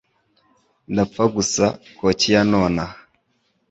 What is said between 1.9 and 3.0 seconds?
kokiya nonaha.